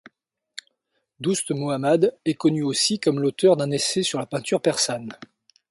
[1.19, 5.11] Doust Mohammad est connu aussi comme l'auteur d'un essai sur la peinture persane.